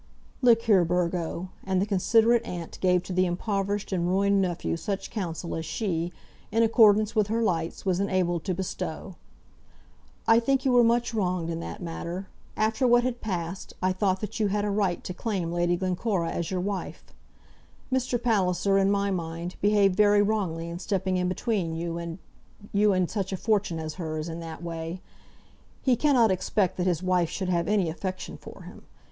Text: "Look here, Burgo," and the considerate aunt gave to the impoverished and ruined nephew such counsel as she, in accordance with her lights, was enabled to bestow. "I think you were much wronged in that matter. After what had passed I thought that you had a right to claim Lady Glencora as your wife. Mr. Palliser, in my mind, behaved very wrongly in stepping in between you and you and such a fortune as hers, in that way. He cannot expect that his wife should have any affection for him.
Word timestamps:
"Look 0.41 0.63
here, 0.63 0.83
Burgo," 0.83 1.49
and 1.63 1.79
the 1.79 1.85
considerate 1.85 2.43
aunt 2.43 2.79
gave 2.81 3.03
to 3.03 3.13
the 3.13 3.27
impoverished 3.27 3.91
and 3.93 4.07
ruined 4.07 4.41
nephew 4.41 4.75
such 4.75 5.11
counsel 5.11 5.53
as 5.55 5.63
she, 5.63 6.11
in 6.51 6.63
accordance 6.63 7.15
with 7.15 7.27
her 7.27 7.43
lights, 7.43 7.85
was 7.85 7.99
enabled 7.99 8.43
to 8.45 8.55
bestow. 8.55 9.13
"I 10.27 10.39
think 10.39 10.65
you 10.65 10.71
were 10.71 10.83
much 10.83 11.13
wronged 11.13 11.51
in 11.51 11.59
that 11.59 11.83
matter. 11.83 12.25
After 12.57 12.87
what 12.87 13.03
had 13.03 13.21
passed 13.21 13.75
I 13.79 13.93
thought 13.93 14.21
that 14.21 14.39
you 14.39 14.47
had 14.47 14.65
a 14.65 14.71
right 14.71 15.03
to 15.03 15.13
claim 15.13 15.51
Lady 15.51 15.77
Glencora 15.77 16.31
as 16.31 16.49
your 16.49 16.61
wife. 16.61 17.03
Mr. 17.93 18.19
Palliser, 18.19 18.79
in 18.79 18.89
my 18.89 19.11
mind, 19.11 19.55
behaved 19.61 19.95
very 19.95 20.23
wrongly 20.23 20.67
in 20.67 20.79
stepping 20.79 21.17
in 21.17 21.29
between 21.29 21.75
you 21.75 21.99
and 21.99 22.17
you 22.73 22.91
and 22.91 23.07
such 23.07 23.31
a 23.31 23.37
fortune 23.37 23.77
as 23.77 23.93
hers, 24.01 24.27
in 24.27 24.39
that 24.39 24.63
way. 24.63 24.99
He 25.83 25.95
cannot 25.95 26.31
expect 26.31 26.77
that 26.77 26.87
his 26.87 27.03
wife 27.03 27.29
should 27.29 27.49
have 27.49 27.67
any 27.67 27.87
affection 27.87 28.35
for 28.35 28.63
him. 28.63 28.85